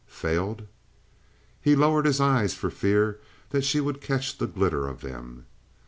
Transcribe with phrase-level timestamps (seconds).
[0.07, 0.63] "Failed?"
[1.61, 3.19] He lowered his eyes for fear
[3.51, 5.45] that she would catch the glitter of them.